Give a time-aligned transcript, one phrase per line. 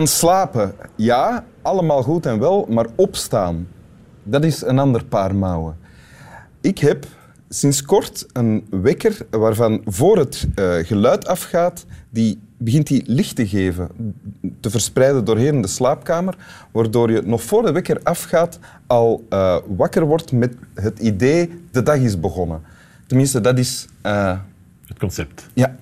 [0.00, 3.68] Gaan slapen, ja, allemaal goed en wel, maar opstaan,
[4.22, 5.76] dat is een ander paar mouwen.
[6.60, 7.06] Ik heb
[7.48, 13.48] sinds kort een wekker waarvan voor het uh, geluid afgaat, die begint die licht te
[13.48, 13.88] geven,
[14.60, 16.36] te verspreiden doorheen de slaapkamer,
[16.70, 21.82] waardoor je nog voor de wekker afgaat al uh, wakker wordt met het idee de
[21.82, 22.62] dag is begonnen.
[23.06, 23.86] Tenminste, dat is...
[24.06, 24.38] Uh,
[24.86, 25.46] het concept.
[25.54, 25.76] Ja.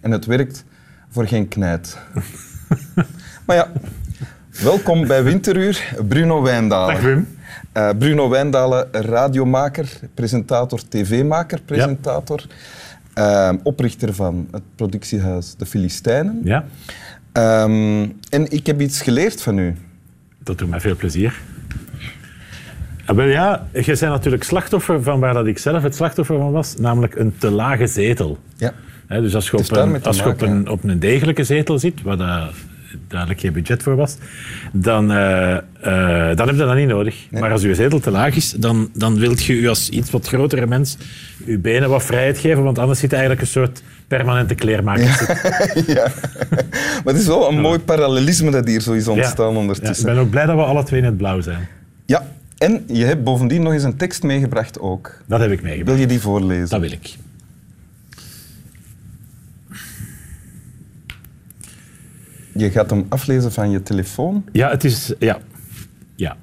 [0.00, 0.64] En het werkt
[1.08, 1.98] voor geen knijt.
[3.46, 3.72] maar ja,
[4.62, 6.94] welkom bij Winteruur, Bruno Wijndalen.
[6.94, 7.28] Dag Wim.
[7.76, 12.44] Uh, Bruno Wijndalen, radiomaker, presentator, tv-maker, presentator.
[13.14, 13.52] Ja.
[13.52, 16.40] Uh, oprichter van het productiehuis De Filistijnen.
[16.44, 16.64] Ja.
[17.32, 19.74] Um, en ik heb iets geleerd van u.
[20.38, 21.40] Dat doet mij veel plezier.
[23.06, 26.52] Ah, wel ja, je bent natuurlijk slachtoffer van waar dat ik zelf het slachtoffer van
[26.52, 28.38] was, namelijk een te lage zetel.
[28.56, 28.72] Ja.
[29.12, 32.02] He, dus als je, op een, als je op, een, op een degelijke zetel zit,
[32.02, 32.50] waar dat
[33.08, 34.16] duidelijk geen budget voor was,
[34.72, 37.26] dan, uh, uh, dan heb je dat niet nodig.
[37.30, 37.40] Nee.
[37.40, 40.26] Maar als je zetel te laag is, dan, dan wil je je als iets wat
[40.26, 40.96] grotere mens
[41.44, 45.04] je benen wat vrijheid geven, want anders zit je eigenlijk een soort permanente kleermaker.
[45.04, 45.82] Ja.
[45.94, 46.12] ja.
[47.04, 49.58] Maar het is wel een mooi parallelisme dat hier zo is ontstaan ja.
[49.58, 50.08] ondertussen.
[50.08, 51.68] Ik ben ook blij dat we alle twee in het blauw zijn.
[52.06, 52.26] Ja,
[52.58, 55.22] en je hebt bovendien nog eens een tekst meegebracht ook.
[55.26, 55.90] Dat heb ik meegebracht.
[55.90, 56.68] Wil je die voorlezen?
[56.68, 57.16] Dat wil ik.
[62.54, 64.44] Je gaat hem aflezen van je telefoon?
[64.52, 65.14] Ja, het is...
[65.18, 65.38] Ja.
[66.16, 66.36] Ja.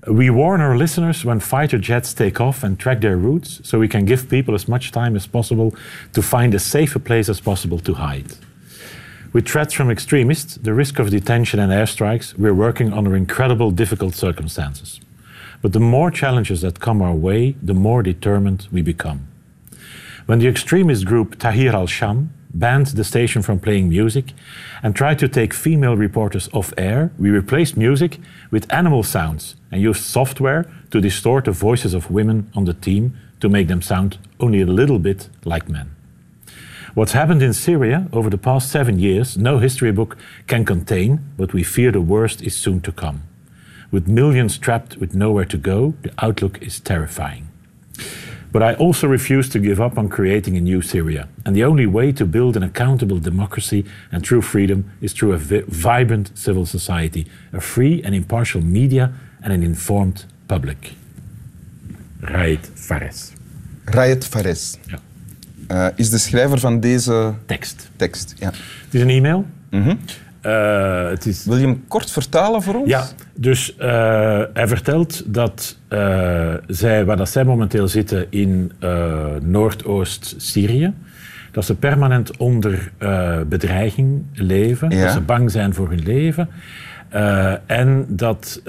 [0.00, 3.86] We warn our listeners when fighter jets take off and track their routes, so we
[3.86, 5.72] can give people as much time as possible
[6.10, 8.36] to find a safer place as possible to hide.
[9.32, 14.14] With threats from extremists, the risk of detention and airstrikes, we're working under incredible difficult
[14.14, 15.00] circumstances.
[15.62, 19.20] But the more challenges that come our way, the more determined we become.
[20.26, 24.32] When the extremist group Tahir al-Sham banned the station from playing music
[24.82, 28.18] and tried to take female reporters off air, we replaced music
[28.50, 33.16] with animal sounds and used software to distort the voices of women on the team
[33.40, 35.94] to make them sound only a little bit like men.
[36.94, 40.16] What's happened in Syria over the past seven years, no history book
[40.48, 43.22] can contain, but we fear the worst is soon to come.
[43.92, 47.49] With millions trapped with nowhere to go, the outlook is terrifying.
[48.52, 51.28] But I also refuse to give up on creating a new Syria.
[51.44, 55.38] And the only way to build an accountable democracy and true freedom is through a
[55.38, 59.12] vi vibrant civil society, a free and impartial media,
[59.42, 60.94] and an informed public.
[62.20, 63.32] Raed Fares.
[63.84, 64.78] Raed Fares.
[64.86, 64.98] Ja.
[65.70, 67.90] Uh, is de schrijver van deze tekst.
[67.96, 68.50] tekst ja.
[68.84, 69.46] Het is een e-mail.
[69.70, 69.98] Mm -hmm.
[70.46, 71.44] Uh, het is...
[71.44, 72.88] Wil je hem kort vertalen voor ons?
[72.88, 75.78] Ja, dus uh, hij vertelt dat
[76.66, 78.72] zij, waar dat zij momenteel zitten in
[79.42, 80.92] Noordoost-Syrië,
[81.50, 82.92] dat ze permanent onder
[83.48, 85.02] bedreiging leven, ja.
[85.02, 86.48] dat ze bang zijn voor hun leven.
[87.66, 88.60] En dat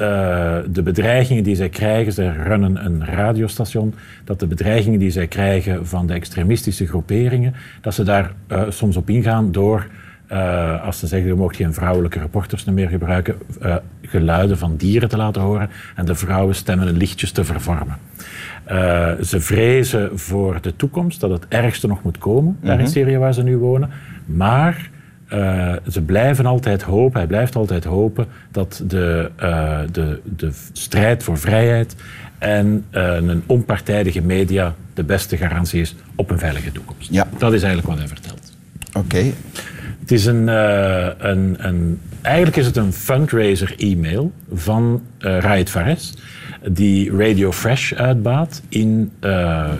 [0.72, 3.94] de bedreigingen die zij krijgen, ze runnen een radiostation,
[4.24, 8.34] dat de bedreigingen die zij krijgen van de extremistische groeperingen, dat ze daar
[8.70, 9.88] soms op ingaan door,
[10.84, 13.36] als ze zeggen, je mag geen vrouwelijke reporters meer gebruiken,
[14.02, 17.98] geluiden van dieren te laten horen en de vrouwenstemmen en lichtjes te vervormen.
[19.22, 23.34] ze vrezen voor de toekomst, dat het ergste nog moet komen, daar in Syrië waar
[23.34, 23.90] ze nu wonen,
[24.26, 24.90] maar
[25.34, 31.24] uh, ze blijven altijd hopen, hij blijft altijd hopen dat de, uh, de, de strijd
[31.24, 31.96] voor vrijheid
[32.38, 37.12] en uh, een onpartijdige media de beste garantie is op een veilige toekomst.
[37.12, 37.28] Ja.
[37.38, 38.58] Dat is eigenlijk wat hij vertelt.
[38.94, 39.00] Oké.
[39.00, 39.34] Okay.
[40.12, 46.14] Het is een, een, een, eigenlijk is het een fundraiser e-mail van Raed Fares
[46.70, 49.12] die Radio Fresh uitbaat in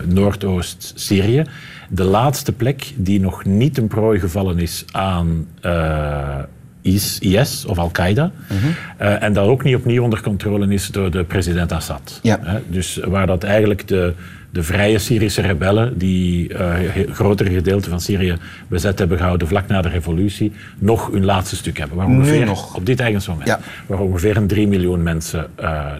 [0.04, 1.44] Noordoost-Syrië
[1.88, 6.38] de laatste plek die nog niet een prooi gevallen is aan uh,
[6.82, 8.24] IS, of Al-Qaeda.
[8.24, 8.74] Mm -hmm.
[9.00, 12.18] uh, en dat ook niet opnieuw onder controle is door de president Assad.
[12.22, 12.40] Ja.
[12.44, 14.14] Uh, dus waar dat eigenlijk de,
[14.52, 18.36] de vrije Syrische rebellen, die een grotere gedeelte van Syrië
[18.68, 21.96] bezet hebben gehouden vlak na de revolutie, nog hun laatste stuk hebben.
[21.96, 22.76] Waar ongeveer, nog.
[22.76, 23.48] Op dit eigen moment.
[23.48, 23.60] Ja.
[23.86, 25.46] Waar ongeveer een 3 miljoen mensen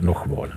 [0.01, 0.55] nog wonen.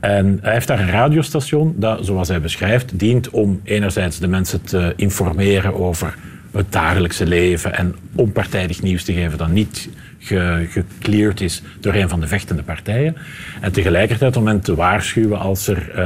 [0.00, 4.62] En hij heeft daar een radiostation dat, zoals hij beschrijft, dient om enerzijds de mensen
[4.62, 6.14] te informeren over
[6.52, 9.88] het dagelijkse leven en onpartijdig nieuws te geven dat niet
[10.22, 13.16] ge gecleared is door een van de vechtende partijen.
[13.60, 16.04] En tegelijkertijd om hen te waarschuwen als er uh,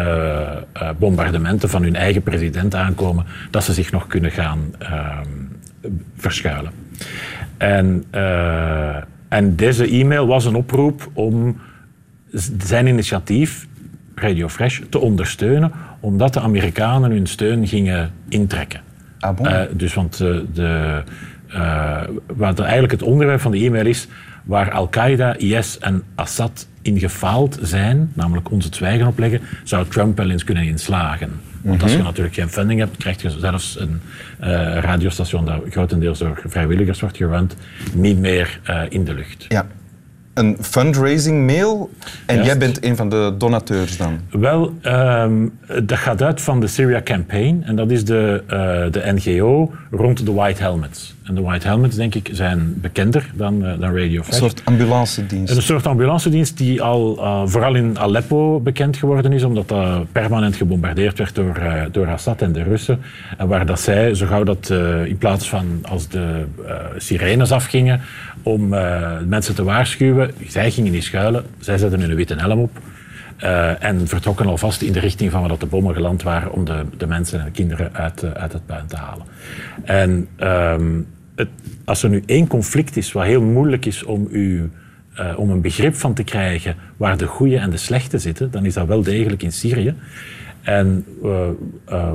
[0.82, 5.18] uh, bombardementen van hun eigen president aankomen, dat ze zich nog kunnen gaan uh,
[6.16, 6.72] verschuilen.
[7.56, 8.96] En, uh,
[9.28, 11.60] en deze e-mail was een oproep om
[12.58, 13.66] zijn initiatief,
[14.14, 18.80] Radio Fresh, te ondersteunen, omdat de Amerikanen hun steun gingen intrekken.
[19.18, 19.48] Ah, bon?
[19.72, 21.02] dus want de,
[21.54, 24.08] Uh, wat eigenlijk het onderwerp van de e-mail is,
[24.44, 30.16] waar Al-Qaeda, IS en Assad in gefaald zijn, namelijk ons het zwijgen opleggen, zou Trump
[30.16, 31.30] wel eens kunnen inslagen.
[31.62, 32.06] Want als je mhm.
[32.06, 34.00] natuurlijk geen funding hebt, krijg je zelfs een
[34.40, 34.46] uh,
[34.78, 37.56] radiostation dat grotendeels door vrijwilligers wordt gerund,
[37.94, 39.44] niet meer uh, in de lucht.
[39.48, 39.66] Ja
[40.36, 41.90] een fundraising mail
[42.26, 44.20] en jij bent een van de donateurs dan?
[44.30, 49.12] Wel, um, dat gaat uit van de Syria Campaign en dat is de, uh, de
[49.14, 51.15] NGO rond de White Helmets.
[51.26, 54.34] En de White Helmets, denk ik, zijn bekender dan, uh, dan Radio Fresh.
[54.34, 55.56] Een soort ambulancedienst.
[55.56, 60.56] Een soort ambulancedienst die al uh, vooral in Aleppo bekend geworden is, omdat dat permanent
[60.56, 61.60] gebombardeerd werd door,
[61.92, 63.00] door Assad en de Russen.
[63.38, 64.72] En waar dat zij, zo gauw dat
[65.04, 66.44] in plaats van als de
[66.96, 68.00] sirenes afgingen,
[68.42, 68.68] om
[69.28, 72.78] mensen te waarschuwen, zij gingen niet schuilen, zij zetten hun witte helm op.
[73.42, 76.84] Uh, en vertrokken alvast in de richting van waar de bommen geland waren om de,
[76.96, 79.26] de mensen en de kinderen uit, uh, uit het puin te halen.
[79.84, 81.06] En um,
[81.36, 81.48] het,
[81.84, 84.70] als er nu één conflict is wat heel moeilijk is om, u,
[85.18, 88.64] uh, om een begrip van te krijgen waar de goede en de slechte zitten, dan
[88.64, 89.94] is dat wel degelijk in Syrië.
[90.62, 91.04] En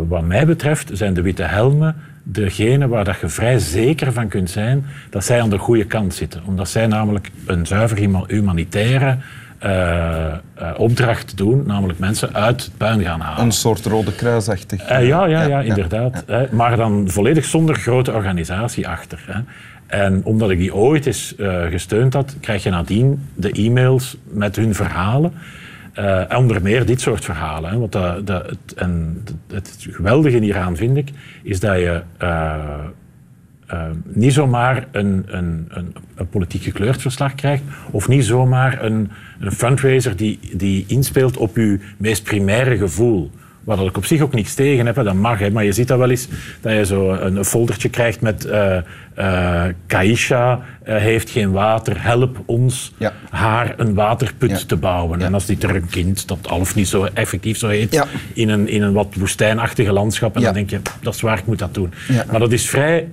[0.07, 4.50] wat mij betreft zijn de witte helmen degene waar dat je vrij zeker van kunt
[4.50, 6.41] zijn dat zij aan de goede kant zitten.
[6.45, 9.17] Omdat zij namelijk een zuiver humanitaire
[9.65, 10.33] uh,
[10.77, 13.43] opdracht doen, namelijk mensen uit het puin gaan halen.
[13.43, 14.91] Een soort Rode Kruisachtig.
[14.91, 16.23] Uh, ja, ja, ja, inderdaad.
[16.51, 19.23] maar dan volledig zonder grote organisatie achter.
[19.27, 19.39] Hè.
[19.87, 21.35] En omdat ik die ooit eens
[21.69, 25.33] gesteund had, krijg je nadien de e-mails met hun verhalen.
[25.99, 27.69] Uh, onder meer dit soort verhalen.
[27.69, 27.77] Hè.
[27.77, 31.09] Want dat, dat, het, en het geweldige hieraan vind ik,
[31.43, 32.55] is dat je uh,
[33.73, 39.12] uh, niet zomaar een, een, een, een, politiek gekleurd verslag krijgt, of niet zomaar een,
[39.39, 43.31] een fundraiser die, die inspeelt op je meest primaire gevoel.
[43.63, 45.39] Waar ik op zich ook niets tegen heb, dat mag.
[45.39, 45.51] Hè.
[45.51, 46.27] Maar je ziet dat wel eens,
[46.62, 48.77] dat je zo een, foldertje krijgt met uh,
[49.18, 52.94] uh, Kaisha uh, heeft geen water, help ons
[53.29, 55.21] haar een waterput te bouwen.
[55.21, 58.50] En als die er een kind, dat al of niet zo effectief zo heet, in,
[58.50, 61.59] een, in een wat woestijnachtige landschap, en dan denk je, dat is waar, ik moet
[61.59, 61.94] dat doen.
[62.31, 63.07] Maar dat is vrij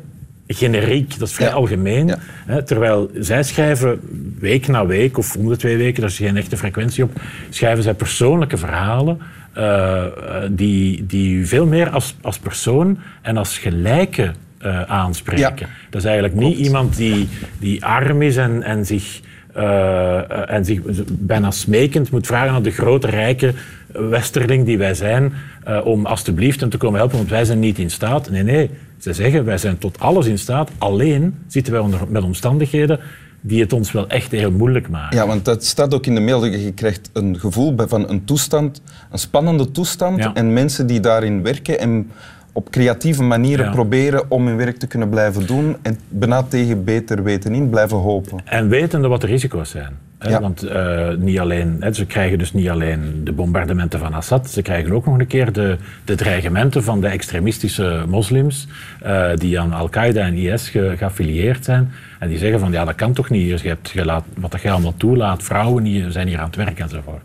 [0.48, 2.14] generiek, dat is vrij algemeen.
[2.46, 4.00] Hè, terwijl zij schrijven
[4.38, 7.82] week na week, of om de twee weken, daar is geen echte frequentie op, schrijven
[7.82, 9.18] zij persoonlijke verhalen
[9.58, 10.04] uh,
[10.50, 15.68] die, die veel meer als, als persoon en als gelijke uh, aanspreken.
[15.90, 17.28] Dat is eigenlijk niet iemand die,
[17.58, 19.20] die arm is en, en zich...
[19.56, 23.54] Uh, en zich bijna smekend moet vragen aan de grote, rijke
[23.92, 25.32] westerling die wij zijn,
[25.68, 28.30] uh, om alstublieft hem te komen helpen, want wij zijn niet in staat.
[28.30, 32.22] Nee, nee, ze zeggen wij zijn tot alles in staat, alleen zitten wij onder, met
[32.22, 33.00] omstandigheden
[33.40, 35.16] die het ons wel echt heel moeilijk maken.
[35.16, 36.44] Ja, want dat staat ook in de mail.
[36.44, 40.30] Je krijgt een gevoel van een toestand, een spannende toestand.
[40.34, 42.10] En mensen die daarin werken en
[42.52, 47.22] op creatieve manieren proberen om hun werk te kunnen blijven doen en bijna tegen beter
[47.22, 48.40] weten in blijven hopen.
[48.44, 50.07] En wetende wat de risico's zijn.
[50.18, 50.40] Hè?
[50.40, 54.62] Want uh, niet alleen, hè, ze krijgen dus niet alleen de bombardementen van Assad, ze
[54.62, 58.66] krijgen ook nog een keer de, de dreigementen van de extremistische moslims
[59.06, 61.90] uh, die aan Al-Qaeda en IS ge, geaffilieerd zijn.
[62.18, 63.60] En die zeggen van ja, dat kan toch niet.
[63.60, 66.78] Je hebt, je laat, wat dat je allemaal toelaat, vrouwen zijn hier aan het werk
[66.78, 67.22] enzovoort.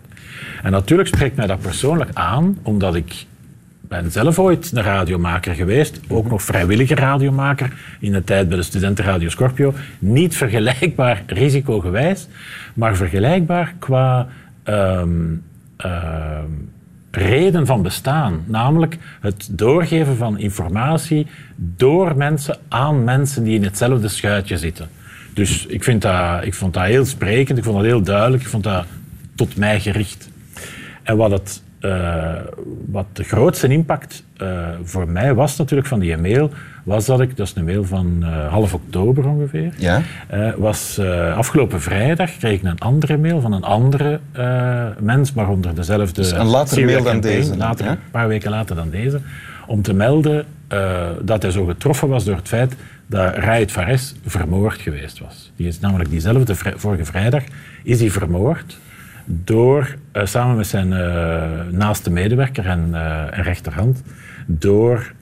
[0.63, 3.25] En natuurlijk spreekt mij dat persoonlijk aan, omdat ik
[4.01, 8.63] ben zelf ooit een radiomaker geweest, ook nog vrijwillige radiomaker in de tijd bij de
[8.63, 9.73] studentenradio Scorpio.
[10.00, 12.27] Niet vergelijkbaar risicogewijs,
[12.73, 14.27] maar vergelijkbaar qua
[14.65, 15.43] um,
[17.12, 18.43] reden van bestaan.
[18.45, 24.89] Namelijk het doorgeven van informatie door mensen aan mensen die in hetzelfde schuitje zitten.
[25.33, 28.50] Dus ik, vind dat, ik vond dat heel sprekend, ik vond dat heel duidelijk, ik
[28.50, 28.85] vond dat
[29.35, 30.29] tot mij gericht.
[31.03, 32.33] En wat het uh,
[32.91, 36.49] wat de grootste impact uh, voor mij was natuurlijk van die mail,
[36.83, 40.01] was dat ik, dat is een mail van uh, half oktober ongeveer, ja?
[40.57, 40.99] was
[41.35, 44.19] afgelopen vrijdag kreeg ik een andere mail van een andere
[44.99, 46.21] mens, maar onder dezelfde...
[46.21, 47.57] Dus een later mail dan deze?
[47.57, 49.19] Later, Een paar weken later dan deze,
[49.67, 50.45] om te melden
[51.21, 52.75] dat hij zo getroffen was door het feit
[53.07, 55.51] dat Raed Fares vermoord geweest was.
[55.55, 57.43] Die is namelijk diezelfde vorige vrijdag
[57.83, 58.77] is hij vermoord
[59.25, 62.89] door, uh, samen met zijn uh, naaste medewerker en,
[63.32, 64.03] en rechterhand,
[64.46, 65.13] door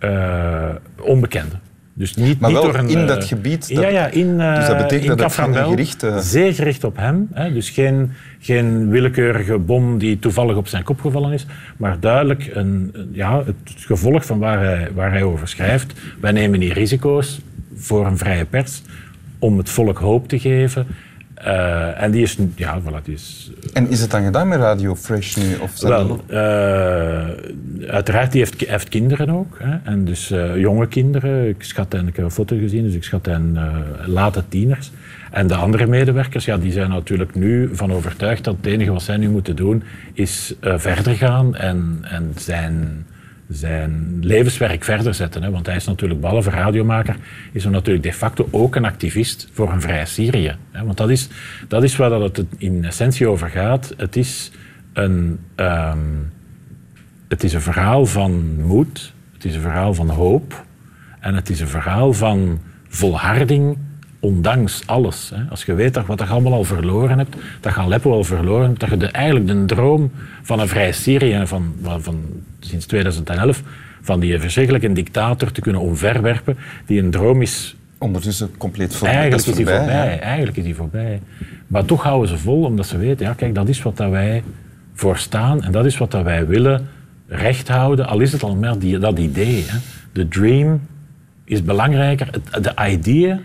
[1.01, 1.60] onbekenden.
[1.93, 3.75] Dus niet, maar niet wel door een, in dat gebied?
[3.75, 6.05] Dat, ja, ja, in, dus dat betekent dat het gericht...
[6.20, 7.27] Zeer gericht op hem.
[7.34, 11.46] Hè, dus geen, geen willekeurige bom die toevallig op zijn kop gevallen is,
[11.77, 15.93] maar duidelijk een, ja, het gevolg van waar hij, waar hij over schrijft.
[16.20, 17.41] Wij nemen die risico's
[17.75, 18.81] voor een vrije pers
[19.39, 20.88] om het volk hoop te geven
[21.43, 23.51] Eh, en die is, ja, voilà, die is...
[23.74, 25.55] En is het dan gedaan met Radio Fresh nu?
[25.55, 26.39] Of Wel, eh,
[27.88, 29.57] uiteraard, die heeft, heeft kinderen ook.
[29.60, 29.77] Hè?
[29.83, 31.48] En dus eh, jonge kinderen.
[31.48, 34.91] Ik, schat hen, ik heb een foto gezien, dus ik schat hen eh, late tieners.
[35.31, 39.01] En de andere medewerkers, ja, die zijn natuurlijk nu van overtuigd dat het enige wat
[39.01, 39.83] zij nu moeten doen
[40.13, 43.05] is eh, verder gaan en, en zijn,
[43.51, 45.43] zijn levenswerk verder zetten.
[45.43, 45.51] Hè?
[45.51, 47.15] Want hij is natuurlijk, behalve radiomaker,
[47.51, 50.55] is hij natuurlijk de facto ook een activist voor een vrij Syrië.
[50.72, 50.86] Hè?
[50.86, 51.29] Want dat is,
[51.67, 53.93] dat is waar dat het in essentie over gaat.
[53.98, 54.51] Het is
[54.93, 55.39] een...
[55.55, 56.00] ehm,
[57.31, 60.65] het is een verhaal van moed, het is een verhaal van hoop
[61.20, 63.77] en het is een verhaal van volharding
[64.21, 65.31] ondanks alles.
[65.35, 65.43] Hè.
[65.49, 68.67] Als je weet dat wat je allemaal al verloren hebt, dat je Aleppo al verloren
[68.67, 70.11] hebt, dat je de, eigenlijk de droom
[70.41, 72.19] van een vrij Syrië van, van, van
[72.59, 73.61] sinds 2011
[74.01, 79.17] van die verschrikkelijke dictator te kunnen omverwerpen, die een droom is Ondertussen compleet voorbij.
[79.17, 80.19] Eigenlijk is die voorbij.
[80.19, 81.21] Eigenlijk is die voorbij.
[81.67, 84.43] Maar toch houden ze vol, omdat ze weten, ja, kijk, dat is wat dat wij
[84.93, 86.87] voor staan en dat is wat dat wij willen
[87.27, 88.07] recht houden.
[88.07, 89.63] Al is het al maar die, dat idee.
[89.67, 89.77] Hè.
[90.11, 90.81] De dream
[91.43, 92.27] is belangrijker.
[92.31, 93.39] Het, de idea, hè,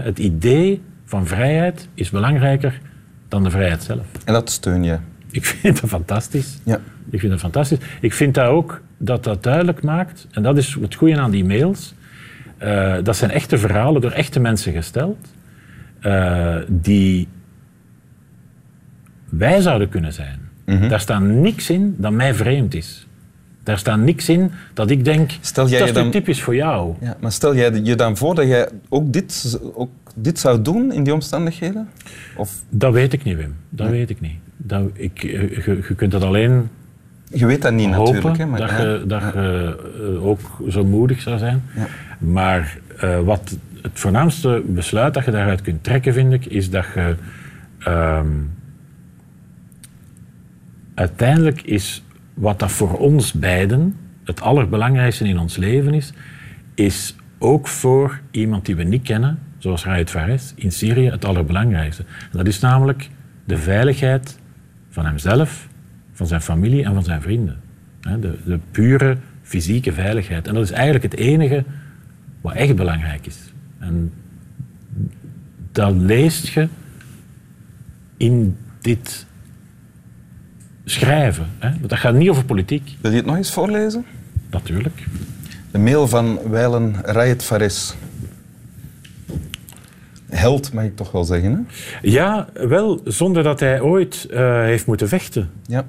[0.00, 2.80] het idee van vrijheid is belangrijker
[3.28, 4.06] dan de vrijheid zelf.
[4.24, 4.98] En dat steun je.
[5.30, 6.58] Ik vind dat fantastisch.
[6.64, 6.80] Ja.
[7.10, 7.78] Ik vind dat fantastisch.
[8.00, 11.44] Ik vind dat ook dat dat duidelijk maakt, en dat is het goede aan die
[11.44, 11.94] mails,
[12.58, 15.34] eh, dat zijn echte verhalen door echte mensen gesteld,
[16.00, 17.28] eh, die
[19.28, 20.40] wij zouden kunnen zijn.
[20.66, 20.88] Mhm.
[20.88, 23.06] Daar staat niks in dat mij vreemd is.
[23.62, 26.94] Daar staat niks in dat ik denk, Stel jij dat is dan- typisch voor jou.
[27.00, 30.92] Ja, maar stel jij je dan voor dat jij ook dit, ook dit zou doen
[30.92, 31.88] in die omstandigheden?
[32.36, 33.54] Of Dat weet ik niet, Wim.
[33.68, 34.36] Dat weet ik niet.
[34.56, 36.68] Dat, ik, eh, je, je kunt dat alleen
[37.32, 38.36] je weet dat niet natuurlijk.
[38.36, 38.80] Hè, maar, dat, ja.
[38.80, 39.76] je, dat je
[40.14, 41.62] eh, ook zo moedig zou zijn.
[41.76, 41.86] Ja.
[42.18, 46.84] Maar eh, wat het voornaamste besluit dat je daaruit kunt trekken, vind ik, is dat
[46.94, 47.14] je
[47.78, 48.26] ehm,
[50.94, 52.04] uiteindelijk is
[52.34, 56.12] wat dat voor ons beiden het allerbelangrijkste in ons leven is,
[56.74, 62.04] is ook voor iemand die we niet kennen, zoals Raed Fares, in Syrië het allerbelangrijkste.
[62.32, 63.08] Dat is namelijk
[63.44, 64.38] de veiligheid
[64.90, 65.68] van hemzelf,
[66.12, 67.60] van zijn familie en van zijn vrienden.
[68.00, 70.46] De, de pure fysieke veiligheid.
[70.46, 71.64] En dat is eigenlijk het enige
[72.40, 73.52] wat echt belangrijk is.
[73.78, 74.12] En
[75.72, 76.68] dat leest je
[78.16, 79.26] in dit
[80.84, 81.46] schrijven.
[81.58, 81.68] Hè?
[81.70, 84.04] Want dat gaat niet over politiek, Wil je het nog eens voorlezen?
[84.50, 85.04] natuurlijk.
[85.70, 87.94] De mail van Weilen Rayet Fares.
[90.28, 91.52] Held, mag ik toch wel zeggen.
[91.52, 91.60] Hè?
[92.08, 95.50] Ja, wel, zonder dat hij ooit eh, heeft moeten vechten.
[95.66, 95.86] Ja.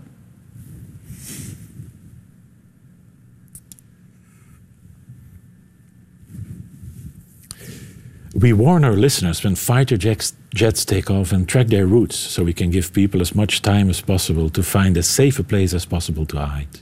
[8.30, 12.44] We warn our listeners when fighter jets, jets take off and track their routes so
[12.44, 15.74] we can give people as much time as possible to find as safe a place
[15.74, 16.80] as possible to hide.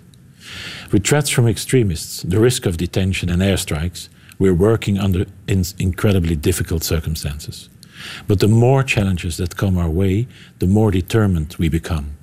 [0.92, 6.36] With threats from extremists, the risk of detention and airstrikes, we're working under in incredibly
[6.36, 7.70] difficult circumstances.
[8.28, 10.28] But the more challenges that come our way,
[10.60, 12.18] the more determined we become.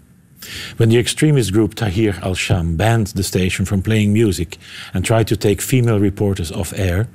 [0.77, 4.59] When the extremist group Tahir al Sham banned the station from playing music
[4.93, 7.09] and tried to take female reporters off air,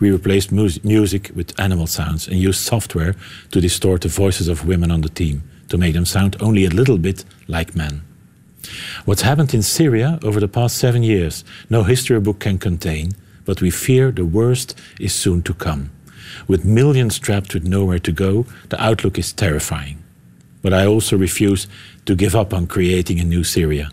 [0.00, 3.14] we replaced mus- music with animal sounds and used software
[3.52, 6.70] to distort the voices of women on the team to make them sound only a
[6.70, 8.02] little bit like men.
[9.04, 13.12] What's happened in Syria over the past seven years, no history book can contain,
[13.44, 15.90] but we fear the worst is soon to come.
[16.46, 20.02] With millions trapped with nowhere to go, the outlook is terrifying.
[20.62, 21.66] But I also refuse
[22.04, 23.90] to give up on creating a new Syria.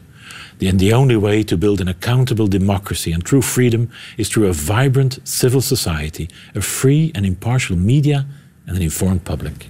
[0.61, 4.53] And the only way to build an accountable democracy and true freedom is through a
[4.53, 8.25] vibrant civil society, a free and impartial media,
[8.65, 9.69] and an informed public.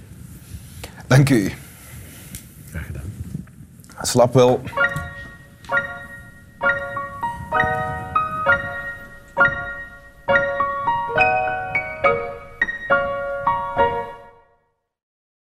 [1.08, 1.50] Dank u.
[2.72, 3.10] Graag gedaan.
[4.02, 4.60] Slaap wel.